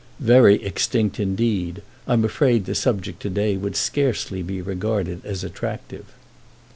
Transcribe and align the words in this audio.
"Very 0.19 0.55
extinct 0.63 1.19
indeed. 1.19 1.83
I'm 2.07 2.25
afraid 2.25 2.65
the 2.65 2.73
subject 2.73 3.21
today 3.21 3.55
would 3.55 3.75
scarcely 3.75 4.41
be 4.41 4.59
regarded 4.59 5.23
as 5.23 5.43
attractive." 5.43 6.05